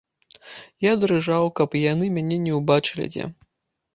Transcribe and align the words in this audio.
Я 0.85 0.93
дрыжаў, 1.01 1.45
каб 1.59 1.77
і 1.79 1.83
яны 1.93 2.09
мяне 2.15 2.37
не 2.45 2.53
ўбачылі 2.59 3.05
дзе. 3.13 3.29